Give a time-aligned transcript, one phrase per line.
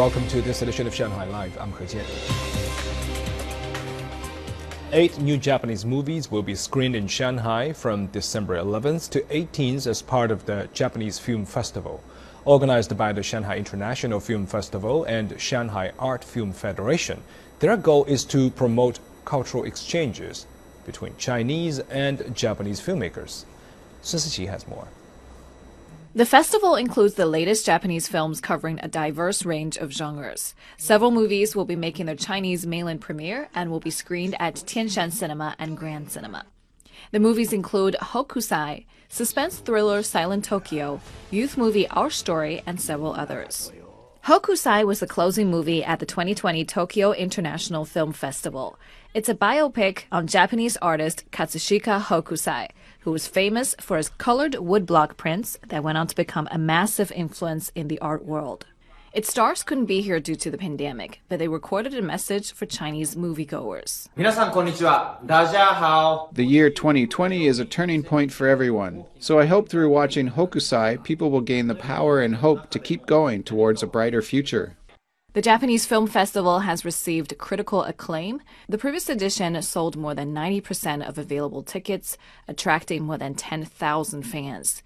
[0.00, 1.58] Welcome to this edition of Shanghai Live.
[1.60, 2.06] I'm He Jian.
[4.92, 10.00] Eight new Japanese movies will be screened in Shanghai from December 11th to 18th as
[10.00, 12.02] part of the Japanese Film Festival.
[12.46, 17.22] Organized by the Shanghai International Film Festival and Shanghai Art Film Federation,
[17.58, 20.46] their goal is to promote cultural exchanges
[20.86, 23.44] between Chinese and Japanese filmmakers.
[24.00, 24.88] Sun Siqi has more.
[26.12, 30.56] The festival includes the latest Japanese films covering a diverse range of genres.
[30.76, 35.12] Several movies will be making their Chinese mainland premiere and will be screened at Tianshan
[35.12, 36.46] Cinema and Grand Cinema.
[37.12, 41.00] The movies include Hokusai, suspense thriller Silent Tokyo,
[41.30, 43.70] youth movie Our Story, and several others.
[44.24, 48.78] Hokusai was the closing movie at the 2020 Tokyo International Film Festival.
[49.14, 52.68] It's a biopic on Japanese artist Katsushika Hokusai,
[53.00, 57.10] who was famous for his colored woodblock prints that went on to become a massive
[57.12, 58.66] influence in the art world.
[59.12, 62.64] Its stars couldn't be here due to the pandemic, but they recorded a message for
[62.64, 64.08] Chinese moviegoers.
[66.32, 71.02] The year 2020 is a turning point for everyone, so I hope through watching Hokusai,
[71.02, 74.76] people will gain the power and hope to keep going towards a brighter future.
[75.32, 78.42] The Japanese Film Festival has received critical acclaim.
[78.68, 84.82] The previous edition sold more than 90% of available tickets, attracting more than 10,000 fans.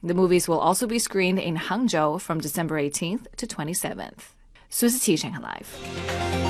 [0.00, 4.34] The movies will also be screened in Hangzhou from December 18th to 27th.
[4.68, 6.47] Sun Siqi Shanghai Live.